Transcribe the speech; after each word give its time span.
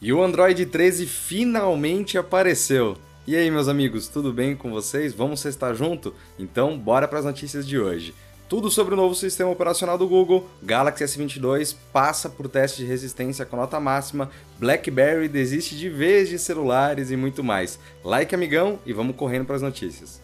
E 0.00 0.12
o 0.12 0.22
Android 0.22 0.64
13 0.64 1.06
finalmente 1.06 2.16
apareceu. 2.16 2.96
E 3.26 3.34
aí, 3.34 3.50
meus 3.50 3.66
amigos, 3.66 4.06
tudo 4.06 4.32
bem 4.32 4.54
com 4.54 4.70
vocês? 4.70 5.12
Vamos 5.12 5.44
estar 5.44 5.74
junto? 5.74 6.14
Então, 6.38 6.78
bora 6.78 7.08
para 7.08 7.18
as 7.18 7.24
notícias 7.24 7.66
de 7.66 7.80
hoje. 7.80 8.14
Tudo 8.48 8.70
sobre 8.70 8.94
o 8.94 8.96
novo 8.96 9.14
sistema 9.16 9.50
operacional 9.50 9.98
do 9.98 10.06
Google, 10.06 10.48
Galaxy 10.62 11.04
S22 11.04 11.74
passa 11.92 12.30
por 12.30 12.48
teste 12.48 12.82
de 12.82 12.88
resistência 12.88 13.44
com 13.44 13.56
nota 13.56 13.80
máxima, 13.80 14.30
BlackBerry 14.58 15.28
desiste 15.28 15.76
de 15.76 15.90
vez 15.90 16.28
de 16.28 16.38
celulares 16.38 17.10
e 17.10 17.16
muito 17.16 17.42
mais. 17.42 17.78
Like, 18.04 18.32
amigão, 18.34 18.78
e 18.86 18.92
vamos 18.92 19.16
correndo 19.16 19.46
para 19.46 19.56
as 19.56 19.62
notícias. 19.62 20.22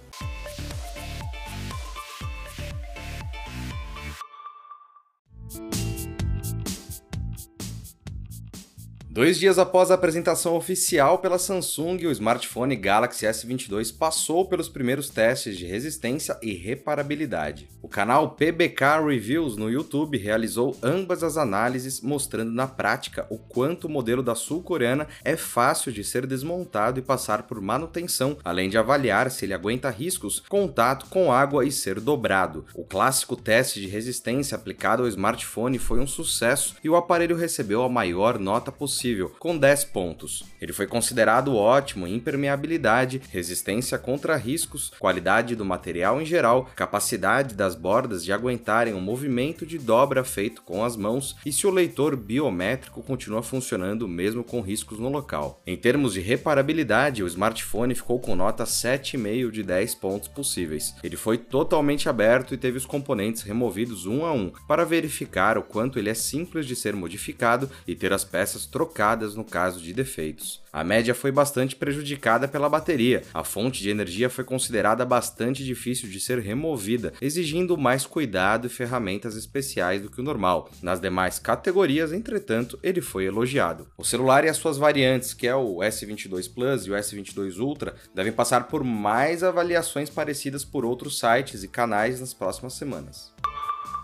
Dois 9.14 9.38
dias 9.38 9.60
após 9.60 9.92
a 9.92 9.94
apresentação 9.94 10.56
oficial 10.56 11.18
pela 11.18 11.38
Samsung, 11.38 12.04
o 12.04 12.10
smartphone 12.10 12.74
Galaxy 12.74 13.24
S22 13.24 13.96
passou 13.96 14.44
pelos 14.44 14.68
primeiros 14.68 15.08
testes 15.08 15.56
de 15.56 15.64
resistência 15.64 16.36
e 16.42 16.52
reparabilidade. 16.52 17.68
O 17.80 17.86
canal 17.86 18.30
PBK 18.30 19.06
Reviews 19.06 19.56
no 19.56 19.70
YouTube 19.70 20.18
realizou 20.18 20.76
ambas 20.82 21.22
as 21.22 21.36
análises, 21.36 22.00
mostrando 22.00 22.50
na 22.50 22.66
prática 22.66 23.24
o 23.30 23.38
quanto 23.38 23.84
o 23.84 23.88
modelo 23.88 24.20
da 24.20 24.34
sul-coreana 24.34 25.06
é 25.24 25.36
fácil 25.36 25.92
de 25.92 26.02
ser 26.02 26.26
desmontado 26.26 26.98
e 26.98 27.02
passar 27.02 27.44
por 27.44 27.60
manutenção, 27.60 28.36
além 28.42 28.68
de 28.68 28.76
avaliar 28.76 29.30
se 29.30 29.44
ele 29.44 29.54
aguenta 29.54 29.90
riscos, 29.90 30.42
contato 30.48 31.06
com 31.06 31.30
água 31.30 31.64
e 31.64 31.70
ser 31.70 32.00
dobrado. 32.00 32.64
O 32.74 32.84
clássico 32.84 33.36
teste 33.36 33.80
de 33.80 33.86
resistência 33.86 34.56
aplicado 34.56 35.04
ao 35.04 35.08
smartphone 35.08 35.78
foi 35.78 36.00
um 36.00 36.06
sucesso 36.06 36.74
e 36.82 36.90
o 36.90 36.96
aparelho 36.96 37.36
recebeu 37.36 37.84
a 37.84 37.88
maior 37.88 38.40
nota 38.40 38.72
possível 38.72 39.03
possível, 39.04 39.30
com 39.38 39.58
10 39.58 39.84
pontos. 39.84 40.44
Ele 40.58 40.72
foi 40.72 40.86
considerado 40.86 41.54
ótimo 41.54 42.06
em 42.06 42.14
impermeabilidade, 42.14 43.20
resistência 43.30 43.98
contra 43.98 44.34
riscos, 44.34 44.90
qualidade 44.98 45.54
do 45.54 45.64
material 45.64 46.22
em 46.22 46.24
geral, 46.24 46.70
capacidade 46.74 47.54
das 47.54 47.74
bordas 47.74 48.24
de 48.24 48.32
aguentarem 48.32 48.94
o 48.94 48.96
um 48.96 49.00
movimento 49.02 49.66
de 49.66 49.78
dobra 49.78 50.24
feito 50.24 50.62
com 50.62 50.82
as 50.82 50.96
mãos 50.96 51.36
e 51.44 51.52
se 51.52 51.66
o 51.66 51.70
leitor 51.70 52.16
biométrico 52.16 53.02
continua 53.02 53.42
funcionando 53.42 54.08
mesmo 54.08 54.42
com 54.42 54.62
riscos 54.62 54.98
no 54.98 55.10
local. 55.10 55.60
Em 55.66 55.76
termos 55.76 56.14
de 56.14 56.20
reparabilidade, 56.20 57.22
o 57.22 57.26
smartphone 57.26 57.94
ficou 57.94 58.18
com 58.18 58.34
nota 58.34 58.64
7,5 58.64 59.50
de 59.50 59.62
10 59.62 59.96
pontos 59.96 60.28
possíveis. 60.28 60.94
Ele 61.02 61.16
foi 61.16 61.36
totalmente 61.36 62.08
aberto 62.08 62.54
e 62.54 62.56
teve 62.56 62.78
os 62.78 62.86
componentes 62.86 63.42
removidos 63.42 64.06
um 64.06 64.24
a 64.24 64.32
um 64.32 64.50
para 64.66 64.84
verificar 64.84 65.58
o 65.58 65.62
quanto 65.62 65.98
ele 65.98 66.08
é 66.08 66.14
simples 66.14 66.66
de 66.66 66.74
ser 66.74 66.94
modificado 66.94 67.68
e 67.86 67.94
ter 67.94 68.10
as 68.10 68.24
peças 68.24 68.64
trocadas 68.64 68.93
trocadas 68.94 69.34
no 69.34 69.44
caso 69.44 69.80
de 69.80 69.92
defeitos. 69.92 70.62
A 70.72 70.84
média 70.84 71.14
foi 71.14 71.32
bastante 71.32 71.74
prejudicada 71.74 72.46
pela 72.46 72.68
bateria. 72.68 73.22
A 73.34 73.42
fonte 73.42 73.82
de 73.82 73.90
energia 73.90 74.30
foi 74.30 74.44
considerada 74.44 75.04
bastante 75.04 75.64
difícil 75.64 76.08
de 76.08 76.20
ser 76.20 76.38
removida, 76.38 77.12
exigindo 77.20 77.76
mais 77.76 78.06
cuidado 78.06 78.68
e 78.68 78.70
ferramentas 78.70 79.36
especiais 79.36 80.00
do 80.00 80.10
que 80.10 80.20
o 80.20 80.24
normal. 80.24 80.70
Nas 80.80 81.00
demais 81.00 81.40
categorias, 81.40 82.12
entretanto, 82.12 82.78
ele 82.82 83.00
foi 83.00 83.24
elogiado. 83.24 83.88
O 83.98 84.04
celular 84.04 84.44
e 84.44 84.48
as 84.48 84.56
suas 84.56 84.78
variantes, 84.78 85.34
que 85.34 85.48
é 85.48 85.54
o 85.54 85.78
S22 85.78 86.52
Plus 86.52 86.86
e 86.86 86.90
o 86.92 86.94
S22 86.94 87.58
Ultra, 87.58 87.96
devem 88.14 88.32
passar 88.32 88.68
por 88.68 88.84
mais 88.84 89.42
avaliações 89.42 90.08
parecidas 90.08 90.64
por 90.64 90.84
outros 90.84 91.18
sites 91.18 91.64
e 91.64 91.68
canais 91.68 92.20
nas 92.20 92.32
próximas 92.32 92.74
semanas. 92.74 93.33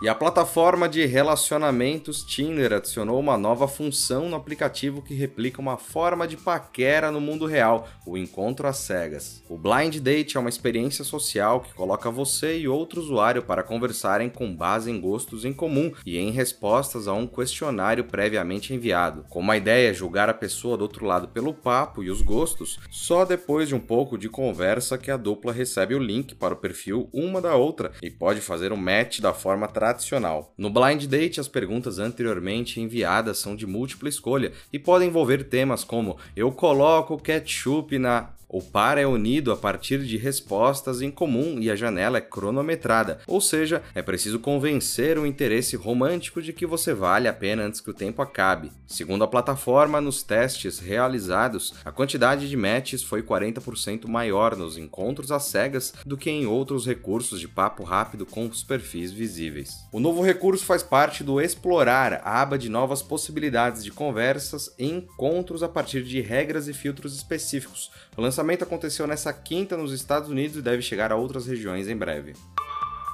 E 0.02 0.08
a 0.08 0.14
plataforma 0.14 0.88
de 0.88 1.04
relacionamentos 1.04 2.24
Tinder 2.24 2.72
adicionou 2.72 3.20
uma 3.20 3.36
nova 3.36 3.68
função 3.68 4.30
no 4.30 4.36
aplicativo 4.36 5.02
que 5.02 5.12
replica 5.12 5.60
uma 5.60 5.76
forma 5.76 6.26
de 6.26 6.38
paquera 6.38 7.10
no 7.10 7.20
mundo 7.20 7.44
real, 7.44 7.86
o 8.06 8.16
encontro 8.16 8.66
às 8.66 8.78
cegas. 8.78 9.44
O 9.46 9.58
Blind 9.58 9.98
Date 9.98 10.38
é 10.38 10.40
uma 10.40 10.48
experiência 10.48 11.04
social 11.04 11.60
que 11.60 11.74
coloca 11.74 12.10
você 12.10 12.58
e 12.58 12.66
outro 12.66 12.98
usuário 12.98 13.42
para 13.42 13.62
conversarem 13.62 14.30
com 14.30 14.56
base 14.56 14.91
em 14.91 14.98
gostos 14.98 15.44
em 15.44 15.52
comum 15.52 15.92
e 16.06 16.16
em 16.16 16.30
respostas 16.30 17.06
a 17.06 17.12
um 17.12 17.26
questionário 17.26 18.04
previamente 18.04 18.72
enviado. 18.72 19.26
Como 19.28 19.52
a 19.52 19.56
ideia 19.58 19.91
é 19.91 19.92
julgar 19.92 20.30
a 20.30 20.34
pessoa 20.34 20.78
do 20.78 20.82
outro 20.82 21.04
lado 21.04 21.28
pelo 21.28 21.52
papo 21.52 22.02
e 22.02 22.08
os 22.08 22.22
gostos, 22.22 22.80
só 22.91 23.26
depois 23.26 23.69
de 23.69 23.75
um 23.75 23.80
pouco 23.80 24.16
de 24.16 24.30
conversa 24.30 24.96
que 24.96 25.10
a 25.10 25.19
dupla 25.19 25.52
recebe 25.52 25.94
o 25.94 25.98
link 25.98 26.34
para 26.34 26.54
o 26.54 26.56
perfil 26.56 27.10
uma 27.12 27.38
da 27.38 27.54
outra 27.54 27.92
e 28.02 28.10
pode 28.10 28.41
fazer 28.41 28.72
um 28.72 28.78
match 28.78 29.20
da 29.20 29.34
forma 29.34 29.69
tradicional 29.69 29.89
tradicional. 29.94 30.52
No 30.56 30.70
Blind 30.70 31.06
Date, 31.06 31.40
as 31.40 31.48
perguntas 31.48 31.98
anteriormente 31.98 32.80
enviadas 32.80 33.38
são 33.38 33.54
de 33.54 33.66
múltipla 33.66 34.08
escolha 34.08 34.52
e 34.72 34.78
podem 34.78 35.08
envolver 35.08 35.44
temas 35.44 35.84
como 35.84 36.16
eu 36.34 36.50
coloco 36.52 37.18
ketchup 37.18 37.98
na 37.98 38.30
o 38.53 38.61
par 38.61 38.99
é 38.99 39.06
unido 39.06 39.53
a 39.53 39.56
partir 39.56 40.05
de 40.05 40.16
respostas 40.16 41.00
em 41.00 41.11
comum 41.11 41.59
e 41.61 41.71
a 41.71 41.77
janela 41.77 42.19
é 42.19 42.21
cronometrada, 42.21 43.21
ou 43.25 43.41
seja, 43.41 43.81
é 43.94 44.03
preciso 44.03 44.41
convencer 44.41 45.16
o 45.16 45.25
interesse 45.25 45.77
romântico 45.77 46.43
de 46.43 46.53
que 46.53 46.66
você 46.66 46.93
vale 46.93 47.28
a 47.28 47.33
pena 47.33 47.62
antes 47.62 47.81
que 47.81 47.91
o 47.91 47.94
tempo 47.94 48.21
acabe. 48.21 48.72
Segundo 48.88 49.22
a 49.22 49.28
plataforma, 49.28 50.00
nos 50.00 50.25
testes 50.25 50.81
realizados, 50.81 51.75
a 51.84 51.93
quantidade 51.93 52.49
de 52.49 52.56
matches 52.56 53.05
foi 53.05 53.22
40% 53.22 54.09
maior 54.09 54.56
nos 54.56 54.77
encontros 54.77 55.31
às 55.31 55.44
cegas 55.44 55.94
do 56.05 56.17
que 56.17 56.28
em 56.28 56.44
outros 56.44 56.84
recursos 56.84 57.38
de 57.38 57.47
papo 57.47 57.84
rápido 57.84 58.27
com 58.27 58.47
os 58.47 58.65
perfis 58.65 59.12
visíveis. 59.12 59.77
O 59.93 60.00
novo 60.00 60.22
recurso 60.22 60.65
faz 60.65 60.82
parte 60.82 61.22
do 61.22 61.41
Explorar, 61.41 62.21
a 62.25 62.43
aba 62.43 62.59
de 62.59 62.69
novas 62.69 63.00
possibilidades 63.00 63.84
de 63.84 63.93
conversas 63.93 64.75
e 64.77 64.87
encontros 64.87 65.62
a 65.62 65.69
partir 65.69 66.03
de 66.03 66.21
regras 66.21 66.67
e 66.67 66.72
filtros 66.72 67.15
específicos. 67.15 67.93
Lançamento 68.40 68.64
aconteceu 68.64 69.06
nessa 69.06 69.32
quinta 69.34 69.76
nos 69.76 69.92
Estados 69.92 70.30
Unidos 70.30 70.56
e 70.56 70.62
deve 70.62 70.80
chegar 70.80 71.12
a 71.12 71.16
outras 71.16 71.46
regiões 71.46 71.88
em 71.88 71.96
breve. 71.96 72.32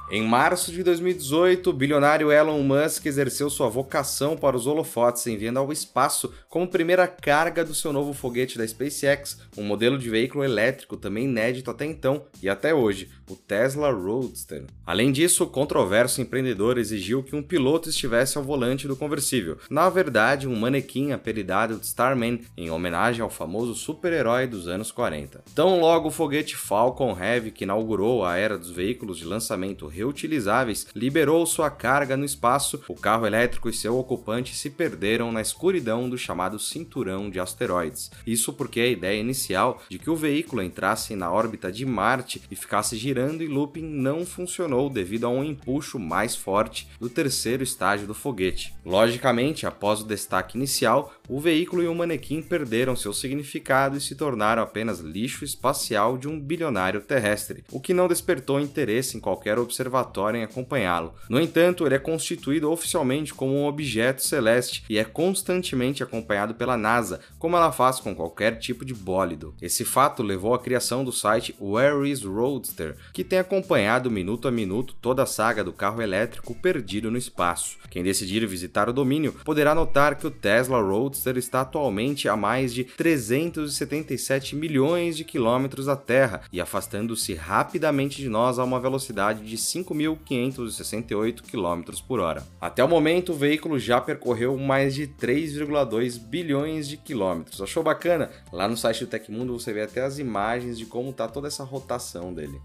Em 0.09 0.25
março 0.25 0.71
de 0.71 0.81
2018, 0.83 1.69
o 1.69 1.73
bilionário 1.73 2.31
Elon 2.31 2.63
Musk 2.63 3.05
exerceu 3.05 3.49
sua 3.49 3.67
vocação 3.67 4.37
para 4.37 4.55
os 4.55 4.65
holofotes, 4.65 5.27
enviando 5.27 5.59
ao 5.59 5.69
espaço 5.69 6.33
como 6.47 6.65
primeira 6.69 7.05
carga 7.05 7.65
do 7.65 7.75
seu 7.75 7.91
novo 7.91 8.13
foguete 8.13 8.57
da 8.57 8.65
SpaceX, 8.65 9.37
um 9.57 9.63
modelo 9.63 9.97
de 9.97 10.09
veículo 10.09 10.45
elétrico 10.45 10.95
também 10.95 11.25
inédito 11.25 11.69
até 11.69 11.83
então 11.83 12.25
e 12.41 12.47
até 12.47 12.73
hoje, 12.73 13.09
o 13.29 13.35
Tesla 13.35 13.91
Roadster. 13.91 14.63
Além 14.85 15.11
disso, 15.11 15.43
o 15.43 15.47
controverso 15.47 16.21
empreendedor 16.21 16.77
exigiu 16.77 17.21
que 17.21 17.35
um 17.35 17.43
piloto 17.43 17.89
estivesse 17.89 18.37
ao 18.37 18.43
volante 18.43 18.87
do 18.87 18.95
conversível, 18.95 19.57
na 19.69 19.89
verdade, 19.89 20.47
um 20.47 20.55
manequim 20.55 21.11
apelidado 21.11 21.77
de 21.77 21.85
Starman, 21.85 22.41
em 22.55 22.69
homenagem 22.69 23.21
ao 23.21 23.29
famoso 23.29 23.75
super-herói 23.75 24.47
dos 24.47 24.67
anos 24.67 24.91
40. 24.91 25.43
Tão 25.53 25.81
logo 25.81 26.07
o 26.07 26.11
foguete 26.11 26.55
Falcon 26.55 27.17
Heavy, 27.19 27.51
que 27.51 27.65
inaugurou 27.65 28.25
a 28.25 28.37
era 28.37 28.57
dos 28.57 28.71
veículos 28.71 29.17
de 29.17 29.25
lançamento 29.25 29.87
reutilizáveis, 29.87 30.87
liberou 30.95 31.45
sua 31.45 31.69
carga 31.69 32.15
no 32.15 32.25
espaço, 32.25 32.81
o 32.87 32.95
carro 32.95 33.27
elétrico 33.27 33.69
e 33.69 33.73
seu 33.73 33.97
ocupante 33.97 34.55
se 34.55 34.69
perderam 34.69 35.31
na 35.31 35.41
escuridão 35.41 36.09
do 36.09 36.17
chamado 36.17 36.57
cinturão 36.57 37.29
de 37.29 37.39
asteroides. 37.39 38.09
Isso 38.25 38.53
porque 38.53 38.79
a 38.79 38.87
ideia 38.87 39.19
inicial 39.19 39.83
de 39.89 39.99
que 39.99 40.09
o 40.09 40.15
veículo 40.15 40.61
entrasse 40.61 41.15
na 41.15 41.31
órbita 41.31 41.71
de 41.71 41.85
Marte 41.85 42.41
e 42.49 42.55
ficasse 42.55 42.95
girando 42.95 43.16
em 43.17 43.47
looping 43.47 43.83
não 43.83 44.25
funcionou 44.25 44.89
devido 44.89 45.25
a 45.25 45.29
um 45.29 45.43
empuxo 45.43 45.97
mais 45.97 46.35
forte 46.35 46.87
do 46.99 47.09
terceiro 47.09 47.63
estágio 47.63 48.07
do 48.07 48.13
foguete. 48.13 48.73
Logicamente, 48.85 49.65
após 49.65 50.01
o 50.01 50.07
destaque 50.07 50.57
inicial, 50.57 51.13
o 51.27 51.39
veículo 51.39 51.83
e 51.83 51.87
o 51.87 51.95
manequim 51.95 52.41
perderam 52.41 52.95
seu 52.95 53.13
significado 53.13 53.97
e 53.97 54.01
se 54.01 54.15
tornaram 54.15 54.63
apenas 54.63 54.99
lixo 54.99 55.43
espacial 55.43 56.17
de 56.17 56.27
um 56.27 56.39
bilionário 56.39 57.01
terrestre, 57.01 57.63
o 57.71 57.79
que 57.79 57.93
não 57.93 58.07
despertou 58.07 58.59
interesse 58.59 59.17
em 59.17 59.19
qualquer 59.19 59.59
observatório 59.59 60.39
em 60.39 60.43
acompanhá-lo. 60.43 61.13
No 61.29 61.39
entanto, 61.39 61.85
ele 61.85 61.95
é 61.95 61.99
constituído 61.99 62.71
oficialmente 62.71 63.33
como 63.33 63.53
um 63.53 63.65
objeto 63.65 64.23
celeste 64.23 64.83
e 64.89 64.97
é 64.97 65.03
constantemente 65.03 66.03
acompanhado 66.03 66.55
pela 66.55 66.77
NASA, 66.77 67.19
como 67.37 67.55
ela 67.55 67.71
faz 67.71 67.99
com 67.99 68.15
qualquer 68.15 68.57
tipo 68.59 68.85
de 68.85 68.93
bólido. 68.93 69.53
Esse 69.61 69.83
fato 69.83 70.23
levou 70.23 70.53
à 70.53 70.59
criação 70.59 71.03
do 71.03 71.11
site 71.11 71.55
Where 71.59 72.09
is 72.09 72.23
Roadster, 72.23 72.95
que 73.13 73.23
tem 73.23 73.39
acompanhado 73.39 74.11
minuto 74.11 74.47
a 74.47 74.51
minuto 74.51 74.95
toda 75.01 75.23
a 75.23 75.25
saga 75.25 75.63
do 75.63 75.73
carro 75.73 76.01
elétrico 76.01 76.55
perdido 76.55 77.09
no 77.11 77.17
espaço. 77.17 77.77
Quem 77.89 78.03
decidir 78.03 78.45
visitar 78.45 78.89
o 78.89 78.93
domínio 78.93 79.33
poderá 79.43 79.73
notar 79.73 80.15
que 80.15 80.27
o 80.27 80.31
Tesla 80.31 80.81
Roadster 80.81 81.37
está 81.37 81.61
atualmente 81.61 82.27
a 82.29 82.35
mais 82.35 82.73
de 82.73 82.83
377 82.83 84.55
milhões 84.55 85.17
de 85.17 85.23
quilômetros 85.23 85.85
da 85.85 85.95
Terra 85.95 86.41
e 86.51 86.59
afastando-se 86.61 87.33
rapidamente 87.33 88.21
de 88.21 88.29
nós 88.29 88.59
a 88.59 88.63
uma 88.63 88.79
velocidade 88.79 89.43
de 89.43 89.57
5.568 89.57 91.41
km 91.41 92.01
por 92.07 92.19
hora. 92.19 92.45
Até 92.59 92.83
o 92.83 92.87
momento, 92.87 93.33
o 93.33 93.35
veículo 93.35 93.79
já 93.79 93.99
percorreu 94.01 94.57
mais 94.57 94.93
de 94.95 95.07
3,2 95.07 96.19
bilhões 96.19 96.87
de 96.87 96.97
quilômetros. 96.97 97.61
Achou 97.61 97.83
bacana? 97.83 98.29
Lá 98.51 98.67
no 98.67 98.77
site 98.77 99.05
do 99.05 99.09
Tecmundo 99.09 99.57
você 99.57 99.73
vê 99.73 99.81
até 99.81 100.03
as 100.03 100.19
imagens 100.19 100.77
de 100.77 100.85
como 100.85 101.09
está 101.11 101.27
toda 101.27 101.47
essa 101.47 101.63
rotação 101.63 102.33
dele. 102.33 102.59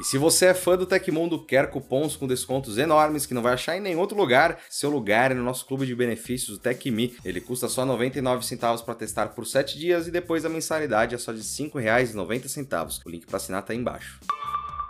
E 0.00 0.04
se 0.04 0.16
você 0.16 0.46
é 0.46 0.54
fã 0.54 0.78
do 0.78 0.86
Tecmundo, 0.86 1.44
quer 1.44 1.68
cupons 1.68 2.16
com 2.16 2.26
descontos 2.26 2.78
enormes 2.78 3.26
que 3.26 3.34
não 3.34 3.42
vai 3.42 3.52
achar 3.52 3.76
em 3.76 3.82
nenhum 3.82 3.98
outro 3.98 4.16
lugar, 4.16 4.58
seu 4.70 4.88
lugar 4.88 5.30
é 5.30 5.34
no 5.34 5.44
nosso 5.44 5.66
clube 5.66 5.84
de 5.84 5.94
benefícios, 5.94 6.56
o 6.56 6.58
TecMe. 6.58 7.14
Ele 7.22 7.38
custa 7.38 7.68
só 7.68 7.84
99 7.84 8.46
centavos 8.46 8.80
para 8.80 8.94
testar 8.94 9.28
por 9.28 9.46
7 9.46 9.78
dias 9.78 10.08
e 10.08 10.10
depois 10.10 10.46
a 10.46 10.48
mensalidade 10.48 11.14
é 11.14 11.18
só 11.18 11.32
de 11.32 11.40
R$ 11.40 11.44
5,90. 11.44 13.02
O 13.04 13.10
link 13.10 13.26
para 13.26 13.36
assinar 13.36 13.60
está 13.60 13.74
aí 13.74 13.78
embaixo. 13.78 14.18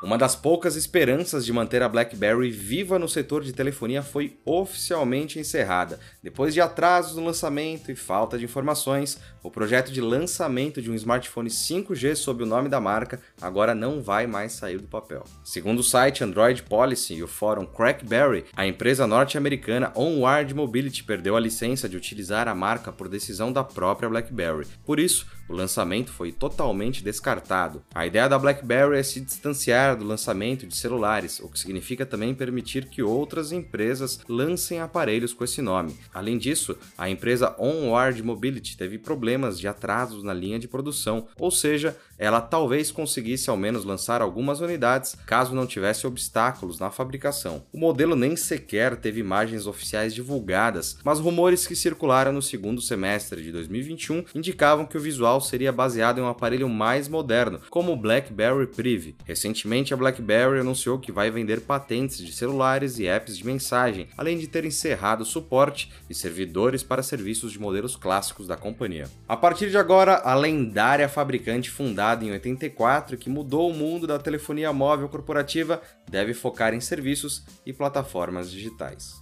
Uma 0.02 0.16
das 0.16 0.34
poucas 0.34 0.76
esperanças 0.76 1.44
de 1.44 1.52
manter 1.52 1.82
a 1.82 1.88
BlackBerry 1.88 2.50
viva 2.50 2.98
no 2.98 3.06
setor 3.06 3.44
de 3.44 3.52
telefonia 3.52 4.02
foi 4.02 4.38
oficialmente 4.46 5.38
encerrada. 5.38 6.00
Depois 6.22 6.54
de 6.54 6.60
atrasos 6.60 7.16
no 7.16 7.24
lançamento 7.26 7.92
e 7.92 7.94
falta 7.94 8.38
de 8.38 8.46
informações, 8.46 9.18
o 9.42 9.50
projeto 9.50 9.92
de 9.92 10.00
lançamento 10.00 10.80
de 10.80 10.90
um 10.90 10.94
smartphone 10.94 11.50
5G 11.50 12.14
sob 12.14 12.42
o 12.42 12.46
nome 12.46 12.70
da 12.70 12.80
marca 12.80 13.20
agora 13.42 13.74
não 13.74 14.02
vai 14.02 14.26
mais 14.26 14.52
sair 14.52 14.78
do 14.78 14.88
papel. 14.88 15.22
Segundo 15.44 15.80
o 15.80 15.84
site 15.84 16.24
Android 16.24 16.62
Policy 16.62 17.16
e 17.16 17.22
o 17.22 17.28
fórum 17.28 17.66
Crackberry, 17.66 18.46
a 18.56 18.66
empresa 18.66 19.06
norte-americana 19.06 19.92
Onward 19.94 20.54
Mobility 20.54 21.04
perdeu 21.04 21.36
a 21.36 21.40
licença 21.40 21.86
de 21.86 21.98
utilizar 21.98 22.48
a 22.48 22.54
marca 22.54 22.90
por 22.90 23.06
decisão 23.06 23.52
da 23.52 23.62
própria 23.62 24.08
BlackBerry. 24.08 24.66
Por 24.82 24.98
isso, 24.98 25.26
o 25.46 25.52
lançamento 25.52 26.12
foi 26.12 26.32
totalmente 26.32 27.02
descartado. 27.02 27.82
A 27.94 28.06
ideia 28.06 28.28
da 28.28 28.38
BlackBerry 28.38 28.96
é 28.96 29.02
se 29.02 29.20
distanciar 29.20 29.89
do 29.94 30.04
lançamento 30.04 30.66
de 30.66 30.76
celulares, 30.76 31.40
o 31.40 31.48
que 31.48 31.58
significa 31.58 32.06
também 32.06 32.34
permitir 32.34 32.86
que 32.86 33.02
outras 33.02 33.52
empresas 33.52 34.20
lancem 34.28 34.80
aparelhos 34.80 35.32
com 35.32 35.44
esse 35.44 35.60
nome. 35.62 35.96
Além 36.12 36.38
disso, 36.38 36.76
a 36.96 37.08
empresa 37.08 37.54
Onward 37.58 38.22
Mobility 38.22 38.76
teve 38.76 38.98
problemas 38.98 39.58
de 39.58 39.68
atrasos 39.68 40.22
na 40.22 40.34
linha 40.34 40.58
de 40.58 40.68
produção, 40.68 41.26
ou 41.38 41.50
seja, 41.50 41.96
ela 42.20 42.40
talvez 42.40 42.92
conseguisse 42.92 43.48
ao 43.48 43.56
menos 43.56 43.84
lançar 43.84 44.20
algumas 44.20 44.60
unidades 44.60 45.16
caso 45.26 45.54
não 45.54 45.66
tivesse 45.66 46.06
obstáculos 46.06 46.78
na 46.78 46.90
fabricação. 46.90 47.62
O 47.72 47.78
modelo 47.78 48.14
nem 48.14 48.36
sequer 48.36 48.96
teve 48.96 49.20
imagens 49.20 49.66
oficiais 49.66 50.14
divulgadas, 50.14 50.98
mas 51.02 51.18
rumores 51.18 51.66
que 51.66 51.74
circularam 51.74 52.32
no 52.32 52.42
segundo 52.42 52.82
semestre 52.82 53.42
de 53.42 53.50
2021 53.50 54.24
indicavam 54.34 54.84
que 54.84 54.98
o 54.98 55.00
visual 55.00 55.40
seria 55.40 55.72
baseado 55.72 56.18
em 56.18 56.22
um 56.22 56.28
aparelho 56.28 56.68
mais 56.68 57.08
moderno, 57.08 57.60
como 57.70 57.92
o 57.92 57.96
BlackBerry 57.96 58.66
Priv. 58.66 59.14
Recentemente, 59.24 59.79
a 59.94 59.96
BlackBerry 59.96 60.60
anunciou 60.60 60.98
que 60.98 61.10
vai 61.10 61.30
vender 61.30 61.62
patentes 61.62 62.18
de 62.18 62.32
celulares 62.32 62.98
e 62.98 63.06
apps 63.06 63.38
de 63.38 63.46
mensagem, 63.46 64.08
além 64.16 64.38
de 64.38 64.46
ter 64.46 64.64
encerrado 64.66 65.24
suporte 65.24 65.90
e 66.08 66.14
servidores 66.14 66.82
para 66.82 67.02
serviços 67.02 67.52
de 67.52 67.58
modelos 67.58 67.96
clássicos 67.96 68.46
da 68.46 68.56
companhia. 68.56 69.08
A 69.26 69.36
partir 69.36 69.70
de 69.70 69.78
agora, 69.78 70.16
a 70.16 70.34
lendária 70.34 71.08
fabricante 71.08 71.70
fundada 71.70 72.24
em 72.24 72.32
84 72.32 73.16
que 73.16 73.30
mudou 73.30 73.70
o 73.70 73.74
mundo 73.74 74.06
da 74.06 74.18
telefonia 74.18 74.72
móvel 74.72 75.08
corporativa, 75.08 75.80
deve 76.08 76.34
focar 76.34 76.74
em 76.74 76.80
serviços 76.80 77.42
e 77.64 77.72
plataformas 77.72 78.50
digitais. 78.50 79.14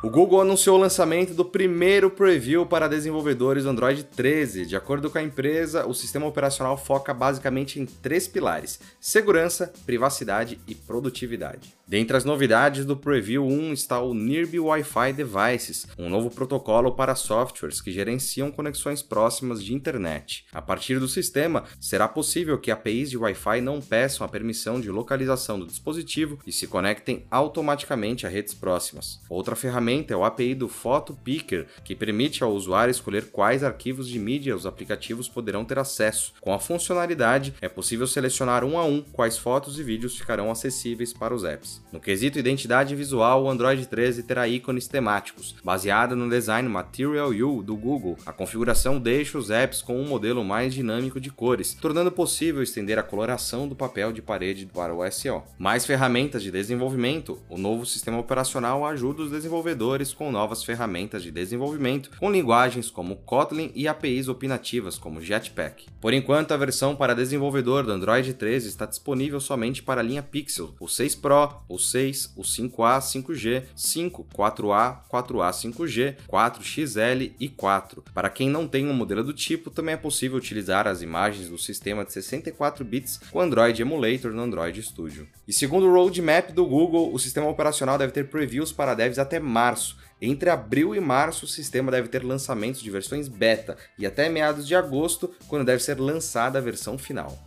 O 0.00 0.08
Google 0.08 0.40
anunciou 0.40 0.76
o 0.76 0.80
lançamento 0.80 1.34
do 1.34 1.44
primeiro 1.44 2.08
preview 2.08 2.64
para 2.64 2.86
desenvolvedores 2.86 3.64
do 3.64 3.70
Android 3.70 4.04
13. 4.04 4.64
De 4.64 4.76
acordo 4.76 5.10
com 5.10 5.18
a 5.18 5.22
empresa, 5.22 5.88
o 5.88 5.92
sistema 5.92 6.24
operacional 6.24 6.76
foca 6.76 7.12
basicamente 7.12 7.80
em 7.80 7.84
três 7.84 8.28
pilares: 8.28 8.78
segurança, 9.00 9.72
privacidade 9.84 10.60
e 10.68 10.74
produtividade. 10.76 11.74
Dentre 11.84 12.16
as 12.16 12.24
novidades 12.24 12.84
do 12.84 12.96
Preview 12.96 13.44
1 13.44 13.72
está 13.72 14.00
o 14.00 14.14
Nearby 14.14 14.60
Wi-Fi 14.60 15.14
Devices, 15.14 15.88
um 15.98 16.08
novo 16.08 16.30
protocolo 16.30 16.92
para 16.92 17.16
softwares 17.16 17.80
que 17.80 17.90
gerenciam 17.90 18.52
conexões 18.52 19.02
próximas 19.02 19.64
de 19.64 19.74
internet. 19.74 20.44
A 20.52 20.62
partir 20.62 21.00
do 21.00 21.08
sistema, 21.08 21.64
será 21.80 22.06
possível 22.06 22.56
que 22.56 22.70
APIs 22.70 23.10
de 23.10 23.18
Wi-Fi 23.18 23.60
não 23.62 23.80
peçam 23.80 24.24
a 24.24 24.28
permissão 24.28 24.80
de 24.80 24.92
localização 24.92 25.58
do 25.58 25.66
dispositivo 25.66 26.38
e 26.46 26.52
se 26.52 26.68
conectem 26.68 27.26
automaticamente 27.30 28.26
a 28.26 28.28
redes 28.28 28.54
próximas. 28.54 29.18
Outra 29.28 29.56
ferramenta 29.56 29.87
é 29.88 30.16
o 30.16 30.22
API 30.22 30.54
do 30.54 30.68
Photo 30.68 31.14
Picker, 31.24 31.66
que 31.82 31.94
permite 31.94 32.44
ao 32.44 32.52
usuário 32.52 32.90
escolher 32.90 33.30
quais 33.30 33.64
arquivos 33.64 34.06
de 34.06 34.18
mídia 34.18 34.54
os 34.54 34.66
aplicativos 34.66 35.28
poderão 35.28 35.64
ter 35.64 35.78
acesso. 35.78 36.34
Com 36.42 36.52
a 36.52 36.58
funcionalidade, 36.58 37.54
é 37.58 37.68
possível 37.68 38.06
selecionar 38.06 38.64
um 38.64 38.76
a 38.76 38.84
um 38.84 39.00
quais 39.00 39.38
fotos 39.38 39.78
e 39.78 39.82
vídeos 39.82 40.18
ficarão 40.18 40.50
acessíveis 40.50 41.14
para 41.14 41.34
os 41.34 41.42
apps. 41.42 41.82
No 41.90 42.00
quesito 42.00 42.38
identidade 42.38 42.94
visual, 42.94 43.44
o 43.44 43.48
Android 43.48 43.86
13 43.86 44.24
terá 44.24 44.46
ícones 44.46 44.86
temáticos, 44.86 45.56
baseado 45.64 46.14
no 46.14 46.28
design 46.28 46.68
Material 46.68 47.30
U 47.30 47.62
do 47.62 47.74
Google. 47.74 48.18
A 48.26 48.32
configuração 48.32 49.00
deixa 49.00 49.38
os 49.38 49.48
apps 49.48 49.80
com 49.80 49.98
um 49.98 50.06
modelo 50.06 50.44
mais 50.44 50.74
dinâmico 50.74 51.18
de 51.18 51.30
cores, 51.30 51.72
tornando 51.72 52.12
possível 52.12 52.62
estender 52.62 52.98
a 52.98 53.02
coloração 53.02 53.66
do 53.66 53.74
papel 53.74 54.12
de 54.12 54.20
parede 54.20 54.66
para 54.66 54.94
o 54.94 55.10
SO. 55.10 55.42
Mais 55.58 55.86
ferramentas 55.86 56.42
de 56.42 56.50
desenvolvimento, 56.50 57.40
o 57.48 57.56
novo 57.56 57.86
sistema 57.86 58.18
operacional 58.18 58.84
ajuda 58.84 59.22
os 59.22 59.30
desenvolvedores 59.30 59.77
com 60.16 60.32
novas 60.32 60.64
ferramentas 60.64 61.22
de 61.22 61.30
desenvolvimento, 61.30 62.10
com 62.18 62.30
linguagens 62.30 62.90
como 62.90 63.16
Kotlin 63.16 63.70
e 63.74 63.86
APIs 63.86 64.28
opinativas 64.28 64.98
como 64.98 65.20
Jetpack. 65.20 65.86
Por 66.00 66.12
enquanto, 66.12 66.52
a 66.52 66.56
versão 66.56 66.96
para 66.96 67.14
desenvolvedor 67.14 67.84
do 67.84 67.92
Android 67.92 68.34
13 68.34 68.68
está 68.68 68.86
disponível 68.86 69.40
somente 69.40 69.82
para 69.82 70.00
a 70.00 70.04
linha 70.04 70.22
Pixel, 70.22 70.74
o 70.80 70.88
6 70.88 71.14
Pro, 71.14 71.62
o 71.68 71.78
6, 71.78 72.32
o 72.36 72.42
5A 72.42 72.98
5G, 72.98 73.64
5, 73.74 74.26
4A, 74.34 74.98
4A 75.10 75.50
5G, 75.50 76.16
4XL 76.28 77.32
e 77.38 77.48
4. 77.48 78.04
Para 78.12 78.30
quem 78.30 78.50
não 78.50 78.66
tem 78.66 78.88
um 78.88 78.94
modelo 78.94 79.22
do 79.22 79.32
tipo, 79.32 79.70
também 79.70 79.94
é 79.94 79.98
possível 79.98 80.38
utilizar 80.38 80.86
as 80.86 81.02
imagens 81.02 81.48
do 81.48 81.58
sistema 81.58 82.04
de 82.04 82.12
64 82.12 82.84
bits 82.84 83.20
com 83.30 83.40
Android 83.40 83.80
Emulator 83.80 84.32
no 84.32 84.42
Android 84.42 84.82
Studio. 84.82 85.28
E 85.46 85.52
segundo 85.52 85.86
o 85.86 85.92
roadmap 85.92 86.50
do 86.50 86.66
Google, 86.66 87.12
o 87.12 87.18
sistema 87.18 87.48
operacional 87.48 87.96
deve 87.96 88.12
ter 88.12 88.28
previews 88.28 88.72
para 88.72 88.94
devs 88.94 89.18
até 89.18 89.38
março. 89.68 89.98
Entre 90.20 90.50
abril 90.50 90.94
e 90.94 91.00
março, 91.00 91.44
o 91.44 91.48
sistema 91.48 91.92
deve 91.92 92.08
ter 92.08 92.24
lançamentos 92.24 92.80
de 92.80 92.90
versões 92.90 93.28
beta 93.28 93.76
e 93.98 94.06
até 94.06 94.28
meados 94.28 94.66
de 94.66 94.74
agosto, 94.74 95.32
quando 95.46 95.66
deve 95.66 95.82
ser 95.82 96.00
lançada 96.00 96.58
a 96.58 96.62
versão 96.62 96.96
final. 96.98 97.38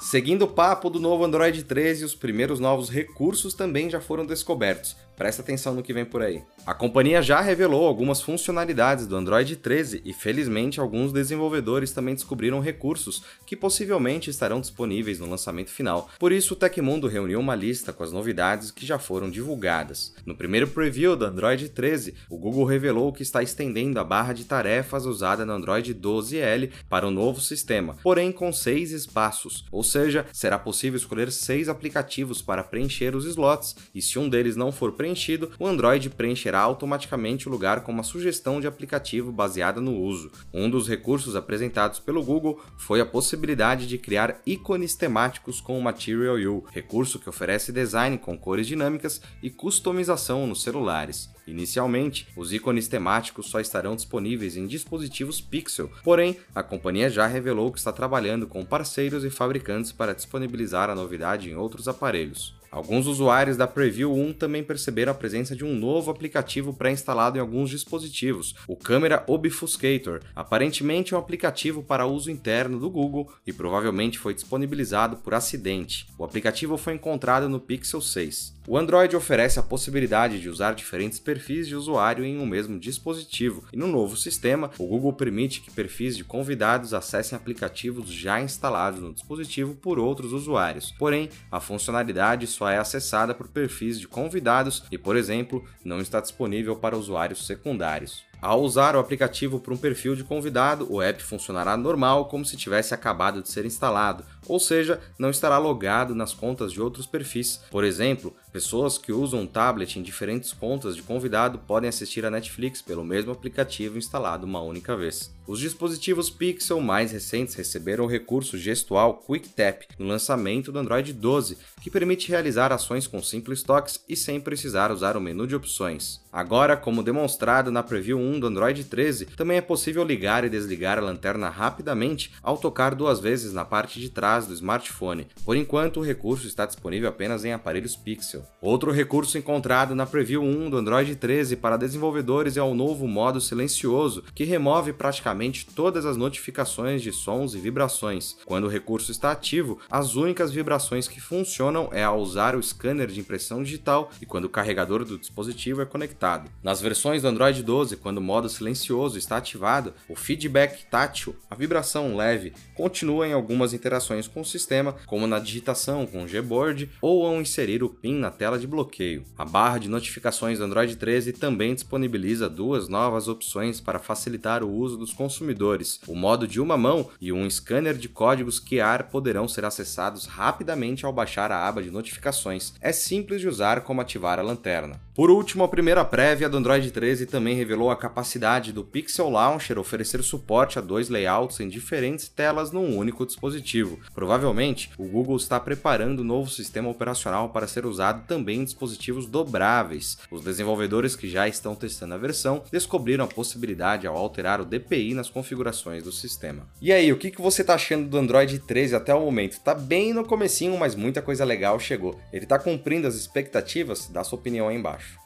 Seguindo 0.00 0.42
o 0.42 0.48
papo 0.48 0.88
do 0.88 1.00
novo 1.00 1.24
Android 1.24 1.64
13, 1.64 2.04
os 2.04 2.14
primeiros 2.14 2.60
novos 2.60 2.88
recursos 2.88 3.52
também 3.52 3.90
já 3.90 4.00
foram 4.00 4.24
descobertos. 4.24 4.96
Presta 5.18 5.42
atenção 5.42 5.74
no 5.74 5.82
que 5.82 5.92
vem 5.92 6.04
por 6.04 6.22
aí. 6.22 6.44
A 6.64 6.72
companhia 6.72 7.20
já 7.20 7.40
revelou 7.40 7.84
algumas 7.84 8.22
funcionalidades 8.22 9.04
do 9.04 9.16
Android 9.16 9.56
13 9.56 10.00
e, 10.04 10.12
felizmente, 10.12 10.78
alguns 10.78 11.12
desenvolvedores 11.12 11.90
também 11.90 12.14
descobriram 12.14 12.60
recursos 12.60 13.24
que 13.44 13.56
possivelmente 13.56 14.30
estarão 14.30 14.60
disponíveis 14.60 15.18
no 15.18 15.28
lançamento 15.28 15.72
final. 15.72 16.08
Por 16.20 16.30
isso, 16.30 16.54
o 16.54 16.56
Tecmundo 16.56 17.08
reuniu 17.08 17.40
uma 17.40 17.56
lista 17.56 17.92
com 17.92 18.04
as 18.04 18.12
novidades 18.12 18.70
que 18.70 18.86
já 18.86 18.96
foram 18.96 19.28
divulgadas. 19.28 20.14
No 20.24 20.36
primeiro 20.36 20.68
preview 20.68 21.16
do 21.16 21.24
Android 21.24 21.68
13, 21.68 22.14
o 22.30 22.38
Google 22.38 22.64
revelou 22.64 23.12
que 23.12 23.24
está 23.24 23.42
estendendo 23.42 23.98
a 23.98 24.04
barra 24.04 24.32
de 24.32 24.44
tarefas 24.44 25.04
usada 25.04 25.44
no 25.44 25.52
Android 25.52 25.92
12L 25.92 26.70
para 26.88 27.08
o 27.08 27.10
novo 27.10 27.40
sistema, 27.40 27.96
porém 28.04 28.30
com 28.30 28.52
seis 28.52 28.92
espaços, 28.92 29.64
ou 29.72 29.82
seja, 29.88 30.26
será 30.32 30.58
possível 30.58 30.96
escolher 30.96 31.32
seis 31.32 31.68
aplicativos 31.68 32.40
para 32.40 32.62
preencher 32.62 33.16
os 33.16 33.24
slots, 33.24 33.74
e 33.94 34.00
se 34.00 34.18
um 34.18 34.28
deles 34.28 34.54
não 34.54 34.70
for 34.70 34.92
preenchido, 34.92 35.50
o 35.58 35.66
Android 35.66 36.10
preencherá 36.10 36.60
automaticamente 36.60 37.48
o 37.48 37.50
lugar 37.50 37.82
com 37.82 37.90
uma 37.90 38.02
sugestão 38.02 38.60
de 38.60 38.66
aplicativo 38.66 39.32
baseada 39.32 39.80
no 39.80 39.96
uso. 39.96 40.30
Um 40.52 40.70
dos 40.70 40.88
recursos 40.88 41.34
apresentados 41.34 41.98
pelo 41.98 42.22
Google 42.22 42.60
foi 42.76 43.00
a 43.00 43.06
possibilidade 43.06 43.86
de 43.86 43.98
criar 43.98 44.40
ícones 44.46 44.94
temáticos 44.94 45.60
com 45.60 45.78
o 45.78 45.82
Material 45.82 46.36
U, 46.36 46.64
recurso 46.70 47.18
que 47.18 47.28
oferece 47.28 47.72
design 47.72 48.18
com 48.18 48.38
cores 48.38 48.66
dinâmicas 48.66 49.20
e 49.42 49.50
customização 49.50 50.46
nos 50.46 50.62
celulares. 50.62 51.30
Inicialmente, 51.48 52.28
os 52.36 52.52
ícones 52.52 52.88
temáticos 52.88 53.48
só 53.48 53.58
estarão 53.58 53.96
disponíveis 53.96 54.54
em 54.54 54.66
dispositivos 54.66 55.40
Pixel, 55.40 55.90
porém, 56.04 56.36
a 56.54 56.62
companhia 56.62 57.08
já 57.08 57.26
revelou 57.26 57.72
que 57.72 57.78
está 57.78 57.90
trabalhando 57.90 58.46
com 58.46 58.64
parceiros 58.64 59.24
e 59.24 59.30
fabricantes 59.30 59.77
para 59.92 60.14
disponibilizar 60.14 60.90
a 60.90 60.94
novidade 60.94 61.48
em 61.48 61.54
outros 61.54 61.86
aparelhos. 61.86 62.57
Alguns 62.70 63.06
usuários 63.06 63.56
da 63.56 63.66
Preview 63.66 64.12
1 64.12 64.34
também 64.34 64.62
perceberam 64.62 65.12
a 65.12 65.14
presença 65.14 65.56
de 65.56 65.64
um 65.64 65.74
novo 65.74 66.10
aplicativo 66.10 66.74
pré-instalado 66.74 67.38
em 67.38 67.40
alguns 67.40 67.70
dispositivos, 67.70 68.54
o 68.66 68.76
Camera 68.76 69.24
Obfuscator. 69.26 70.20
Aparentemente 70.36 71.14
é 71.14 71.16
um 71.16 71.20
aplicativo 71.20 71.82
para 71.82 72.06
uso 72.06 72.30
interno 72.30 72.78
do 72.78 72.90
Google 72.90 73.32
e 73.46 73.52
provavelmente 73.52 74.18
foi 74.18 74.34
disponibilizado 74.34 75.16
por 75.16 75.34
acidente. 75.34 76.06
O 76.18 76.24
aplicativo 76.24 76.76
foi 76.76 76.94
encontrado 76.94 77.48
no 77.48 77.58
Pixel 77.58 78.00
6. 78.00 78.58
O 78.70 78.76
Android 78.76 79.16
oferece 79.16 79.58
a 79.58 79.62
possibilidade 79.62 80.38
de 80.38 80.50
usar 80.50 80.74
diferentes 80.74 81.18
perfis 81.18 81.66
de 81.66 81.74
usuário 81.74 82.22
em 82.22 82.38
um 82.38 82.44
mesmo 82.44 82.78
dispositivo, 82.78 83.64
e 83.72 83.78
no 83.78 83.86
novo 83.86 84.14
sistema, 84.14 84.70
o 84.78 84.86
Google 84.86 85.14
permite 85.14 85.62
que 85.62 85.70
perfis 85.70 86.14
de 86.14 86.22
convidados 86.22 86.92
acessem 86.92 87.34
aplicativos 87.34 88.12
já 88.12 88.42
instalados 88.42 89.00
no 89.00 89.14
dispositivo 89.14 89.74
por 89.74 89.98
outros 89.98 90.34
usuários. 90.34 90.92
Porém, 90.98 91.30
a 91.50 91.60
funcionalidade 91.60 92.46
só 92.58 92.68
é 92.68 92.76
acessada 92.76 93.32
por 93.32 93.46
perfis 93.46 94.00
de 94.00 94.08
convidados 94.08 94.82
e, 94.90 94.98
por 94.98 95.16
exemplo, 95.16 95.64
não 95.84 96.00
está 96.00 96.20
disponível 96.20 96.74
para 96.74 96.98
usuários 96.98 97.46
secundários. 97.46 98.27
Ao 98.40 98.62
usar 98.62 98.94
o 98.94 99.00
aplicativo 99.00 99.58
para 99.58 99.74
um 99.74 99.76
perfil 99.76 100.14
de 100.14 100.22
convidado, 100.22 100.86
o 100.88 101.02
app 101.02 101.20
funcionará 101.20 101.76
normal 101.76 102.26
como 102.26 102.44
se 102.44 102.56
tivesse 102.56 102.94
acabado 102.94 103.42
de 103.42 103.48
ser 103.48 103.66
instalado, 103.66 104.24
ou 104.46 104.60
seja, 104.60 105.00
não 105.18 105.28
estará 105.28 105.58
logado 105.58 106.14
nas 106.14 106.32
contas 106.32 106.72
de 106.72 106.80
outros 106.80 107.04
perfis. 107.04 107.60
Por 107.68 107.82
exemplo, 107.82 108.32
pessoas 108.52 108.96
que 108.96 109.12
usam 109.12 109.40
um 109.40 109.46
tablet 109.46 109.98
em 109.98 110.02
diferentes 110.02 110.52
contas 110.52 110.94
de 110.94 111.02
convidado 111.02 111.58
podem 111.58 111.88
assistir 111.88 112.24
a 112.24 112.30
Netflix 112.30 112.80
pelo 112.80 113.04
mesmo 113.04 113.32
aplicativo 113.32 113.98
instalado 113.98 114.46
uma 114.46 114.60
única 114.60 114.96
vez. 114.96 115.36
Os 115.46 115.60
dispositivos 115.60 116.28
Pixel 116.30 116.80
mais 116.80 117.10
recentes 117.10 117.54
receberam 117.54 118.04
o 118.04 118.08
recurso 118.08 118.56
gestual 118.58 119.16
QuickTap 119.26 119.86
no 119.98 120.06
lançamento 120.06 120.70
do 120.70 120.78
Android 120.78 121.12
12, 121.12 121.56
que 121.80 121.90
permite 121.90 122.28
realizar 122.28 122.70
ações 122.70 123.06
com 123.06 123.22
simples 123.22 123.62
toques 123.62 123.98
e 124.08 124.14
sem 124.14 124.40
precisar 124.40 124.92
usar 124.92 125.16
o 125.16 125.20
menu 125.20 125.46
de 125.46 125.56
opções. 125.56 126.20
Agora, 126.30 126.76
como 126.76 127.02
demonstrado 127.02 127.70
na 127.70 127.82
Preview 127.82 128.18
1 128.18 128.27
do 128.40 128.48
Android 128.48 128.82
13, 128.82 129.26
também 129.36 129.58
é 129.58 129.60
possível 129.60 130.02
ligar 130.02 130.44
e 130.44 130.50
desligar 130.50 130.98
a 130.98 131.02
lanterna 131.02 131.48
rapidamente 131.48 132.32
ao 132.42 132.58
tocar 132.58 132.96
duas 132.96 133.20
vezes 133.20 133.52
na 133.52 133.64
parte 133.64 134.00
de 134.00 134.10
trás 134.10 134.44
do 134.44 134.54
smartphone. 134.54 135.28
Por 135.44 135.56
enquanto, 135.56 136.00
o 136.00 136.04
recurso 136.04 136.48
está 136.48 136.66
disponível 136.66 137.08
apenas 137.08 137.44
em 137.44 137.52
aparelhos 137.52 137.94
Pixel. 137.94 138.42
Outro 138.60 138.90
recurso 138.90 139.38
encontrado 139.38 139.94
na 139.94 140.06
Preview 140.06 140.42
1 140.42 140.70
do 140.70 140.78
Android 140.78 141.14
13 141.14 141.54
para 141.56 141.76
desenvolvedores 141.76 142.56
é 142.56 142.62
o 142.62 142.74
novo 142.74 143.06
modo 143.06 143.40
silencioso, 143.40 144.24
que 144.34 144.42
remove 144.42 144.92
praticamente 144.92 145.66
todas 145.66 146.04
as 146.04 146.16
notificações 146.16 147.02
de 147.02 147.12
sons 147.12 147.54
e 147.54 147.58
vibrações. 147.58 148.36
Quando 148.44 148.64
o 148.64 148.70
recurso 148.70 149.12
está 149.12 149.30
ativo, 149.30 149.78
as 149.90 150.16
únicas 150.16 150.50
vibrações 150.50 151.06
que 151.06 151.20
funcionam 151.20 151.90
é 151.92 152.02
ao 152.02 152.18
usar 152.18 152.56
o 152.56 152.62
scanner 152.62 153.08
de 153.08 153.20
impressão 153.20 153.62
digital 153.62 154.10
e 154.20 154.26
quando 154.26 154.46
o 154.46 154.48
carregador 154.48 155.04
do 155.04 155.18
dispositivo 155.18 155.82
é 155.82 155.84
conectado. 155.84 156.50
Nas 156.62 156.80
versões 156.80 157.22
do 157.22 157.28
Android 157.28 157.62
12, 157.62 157.96
quando 157.96 158.17
o 158.18 158.20
modo 158.20 158.48
silencioso 158.48 159.18
está 159.18 159.36
ativado, 159.36 159.94
o 160.08 160.14
feedback 160.14 160.84
tátil, 160.90 161.34
a 161.50 161.54
vibração 161.54 162.16
leve, 162.16 162.52
continua 162.74 163.26
em 163.26 163.32
algumas 163.32 163.72
interações 163.72 164.28
com 164.28 164.40
o 164.40 164.44
sistema, 164.44 164.94
como 165.06 165.26
na 165.26 165.38
digitação 165.38 166.06
com 166.06 166.22
o 166.22 166.26
Gboard 166.26 166.90
ou 167.00 167.26
ao 167.26 167.40
inserir 167.40 167.82
o 167.82 167.88
PIN 167.88 168.18
na 168.18 168.30
tela 168.30 168.58
de 168.58 168.66
bloqueio. 168.66 169.24
A 169.36 169.44
barra 169.44 169.78
de 169.78 169.88
notificações 169.88 170.58
do 170.58 170.64
Android 170.64 170.96
13 170.96 171.32
também 171.32 171.74
disponibiliza 171.74 172.48
duas 172.48 172.88
novas 172.88 173.28
opções 173.28 173.80
para 173.80 173.98
facilitar 173.98 174.62
o 174.62 174.70
uso 174.70 174.96
dos 174.96 175.12
consumidores. 175.12 176.00
O 176.06 176.14
modo 176.14 176.46
de 176.46 176.60
uma 176.60 176.76
mão 176.76 177.08
e 177.20 177.32
um 177.32 177.48
scanner 177.48 177.96
de 177.96 178.08
códigos 178.08 178.60
QR 178.60 179.04
poderão 179.10 179.48
ser 179.48 179.64
acessados 179.64 180.26
rapidamente 180.26 181.06
ao 181.06 181.12
baixar 181.12 181.50
a 181.52 181.66
aba 181.66 181.82
de 181.82 181.90
notificações. 181.90 182.74
É 182.80 182.92
simples 182.92 183.40
de 183.40 183.48
usar 183.48 183.82
como 183.82 184.00
ativar 184.00 184.38
a 184.38 184.42
lanterna. 184.42 185.00
Por 185.14 185.30
último, 185.30 185.64
a 185.64 185.68
primeira 185.68 186.04
prévia 186.04 186.48
do 186.48 186.56
Android 186.56 186.90
13 186.90 187.26
também 187.26 187.56
revelou 187.56 187.90
a 187.90 187.96
capacidade 188.08 188.72
do 188.72 188.82
Pixel 188.82 189.28
Launcher 189.28 189.78
oferecer 189.78 190.22
suporte 190.22 190.78
a 190.78 190.82
dois 190.82 191.10
layouts 191.10 191.60
em 191.60 191.68
diferentes 191.68 192.26
telas 192.26 192.72
num 192.72 192.96
único 192.96 193.26
dispositivo. 193.26 194.00
Provavelmente, 194.14 194.90
o 194.96 195.06
Google 195.06 195.36
está 195.36 195.60
preparando 195.60 196.22
um 196.22 196.24
novo 196.24 196.50
sistema 196.50 196.88
operacional 196.88 197.50
para 197.50 197.68
ser 197.68 197.84
usado 197.84 198.26
também 198.26 198.60
em 198.60 198.64
dispositivos 198.64 199.26
dobráveis. 199.26 200.16
Os 200.30 200.42
desenvolvedores 200.42 201.14
que 201.14 201.28
já 201.28 201.46
estão 201.46 201.74
testando 201.74 202.14
a 202.14 202.18
versão 202.18 202.64
descobriram 202.72 203.24
a 203.24 203.28
possibilidade 203.28 204.06
ao 204.06 204.16
alterar 204.16 204.58
o 204.58 204.64
DPI 204.64 205.12
nas 205.12 205.28
configurações 205.28 206.02
do 206.02 206.10
sistema. 206.10 206.66
E 206.80 206.90
aí, 206.90 207.12
o 207.12 207.18
que 207.18 207.30
você 207.40 207.60
está 207.60 207.74
achando 207.74 208.08
do 208.08 208.16
Android 208.16 208.58
13 208.60 208.94
até 208.94 209.14
o 209.14 209.20
momento? 209.20 209.60
Tá 209.60 209.74
bem 209.74 210.14
no 210.14 210.24
comecinho, 210.24 210.78
mas 210.78 210.94
muita 210.94 211.20
coisa 211.20 211.44
legal 211.44 211.78
chegou. 211.78 212.18
Ele 212.32 212.44
está 212.44 212.58
cumprindo 212.58 213.06
as 213.06 213.14
expectativas? 213.14 214.08
Dá 214.08 214.24
sua 214.24 214.38
opinião 214.38 214.68
aí 214.68 214.76
embaixo. 214.76 215.18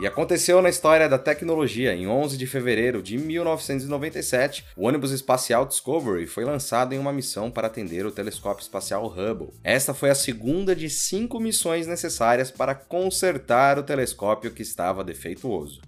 E 0.00 0.06
aconteceu 0.06 0.62
na 0.62 0.70
história 0.70 1.06
da 1.10 1.18
tecnologia. 1.18 1.94
Em 1.94 2.08
11 2.08 2.38
de 2.38 2.46
fevereiro 2.46 3.02
de 3.02 3.18
1997, 3.18 4.64
o 4.74 4.86
ônibus 4.86 5.10
espacial 5.10 5.66
Discovery 5.66 6.26
foi 6.26 6.42
lançado 6.42 6.94
em 6.94 6.98
uma 6.98 7.12
missão 7.12 7.50
para 7.50 7.66
atender 7.66 8.06
o 8.06 8.10
telescópio 8.10 8.62
espacial 8.62 9.04
Hubble. 9.04 9.52
Esta 9.62 9.92
foi 9.92 10.08
a 10.08 10.14
segunda 10.14 10.74
de 10.74 10.88
cinco 10.88 11.38
missões 11.38 11.86
necessárias 11.86 12.50
para 12.50 12.74
consertar 12.74 13.78
o 13.78 13.82
telescópio 13.82 14.52
que 14.52 14.62
estava 14.62 15.04
defeituoso. 15.04 15.82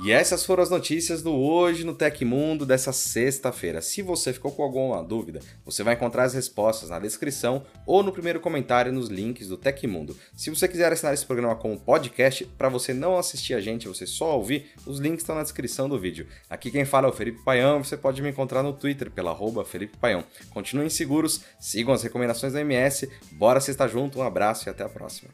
E 0.00 0.12
essas 0.12 0.44
foram 0.44 0.62
as 0.62 0.70
notícias 0.70 1.22
do 1.22 1.34
Hoje 1.34 1.82
no 1.82 1.92
Tecmundo 1.92 2.64
dessa 2.64 2.92
sexta-feira. 2.92 3.82
Se 3.82 4.00
você 4.00 4.32
ficou 4.32 4.52
com 4.52 4.62
alguma 4.62 5.02
dúvida, 5.02 5.40
você 5.64 5.82
vai 5.82 5.94
encontrar 5.94 6.22
as 6.22 6.34
respostas 6.34 6.90
na 6.90 7.00
descrição 7.00 7.64
ou 7.84 8.00
no 8.04 8.12
primeiro 8.12 8.38
comentário 8.38 8.92
nos 8.92 9.08
links 9.08 9.48
do 9.48 9.56
Tecmundo. 9.56 10.16
Se 10.36 10.50
você 10.50 10.68
quiser 10.68 10.92
assinar 10.92 11.14
esse 11.14 11.26
programa 11.26 11.56
como 11.56 11.80
podcast, 11.80 12.44
para 12.56 12.68
você 12.68 12.94
não 12.94 13.18
assistir 13.18 13.54
a 13.54 13.60
gente, 13.60 13.88
você 13.88 14.06
só 14.06 14.36
ouvir, 14.36 14.70
os 14.86 15.00
links 15.00 15.22
estão 15.22 15.34
na 15.34 15.42
descrição 15.42 15.88
do 15.88 15.98
vídeo. 15.98 16.28
Aqui 16.48 16.70
quem 16.70 16.84
fala 16.84 17.08
é 17.08 17.10
o 17.10 17.14
Felipe 17.14 17.42
Paião, 17.42 17.82
você 17.82 17.96
pode 17.96 18.22
me 18.22 18.30
encontrar 18.30 18.62
no 18.62 18.72
Twitter 18.72 19.10
pela 19.10 19.32
arroba 19.32 19.64
Felipe 19.64 19.96
Paião. 19.96 20.22
Continuem 20.50 20.88
seguros, 20.88 21.40
sigam 21.58 21.92
as 21.92 22.04
recomendações 22.04 22.52
da 22.52 22.60
MS, 22.60 23.10
bora 23.32 23.60
sexta 23.60 23.88
junto, 23.88 24.20
um 24.20 24.22
abraço 24.22 24.68
e 24.68 24.70
até 24.70 24.84
a 24.84 24.88
próxima. 24.88 25.28